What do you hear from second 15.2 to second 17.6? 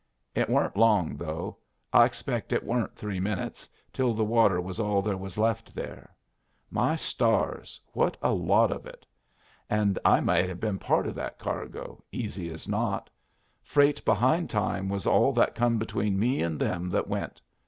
that come between me and them that went.